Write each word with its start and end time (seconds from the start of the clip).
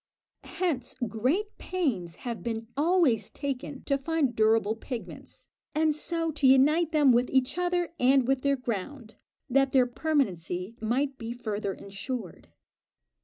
Hence 0.55 0.95
great 1.07 1.59
pains 1.59 2.15
have 2.25 2.41
been 2.41 2.65
always 2.75 3.29
taken 3.29 3.83
to 3.83 3.99
find 3.99 4.35
durable 4.35 4.75
pigments, 4.75 5.47
and 5.75 5.93
so 5.93 6.31
to 6.31 6.47
unite 6.47 6.91
them 6.91 7.11
with 7.11 7.29
each 7.29 7.55
other 7.59 7.91
and 7.99 8.27
with 8.27 8.41
their 8.41 8.55
ground, 8.57 9.13
that 9.47 9.73
their 9.73 9.85
permanency 9.85 10.75
might 10.81 11.19
be 11.19 11.33
further 11.33 11.71
insured. 11.75 12.47